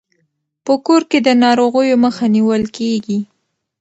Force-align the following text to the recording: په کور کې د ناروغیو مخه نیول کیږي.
په 0.65 0.73
کور 0.85 1.01
کې 1.09 1.19
د 1.27 1.29
ناروغیو 1.43 2.01
مخه 2.05 2.25
نیول 2.35 2.63
کیږي. 2.77 3.19